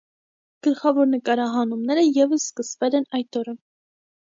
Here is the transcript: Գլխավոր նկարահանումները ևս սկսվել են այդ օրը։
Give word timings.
Գլխավոր 0.67 1.11
նկարահանումները 1.11 2.09
ևս 2.09 2.37
սկսվել 2.49 3.03
են 3.05 3.11
այդ 3.23 3.45
օրը։ 3.45 3.61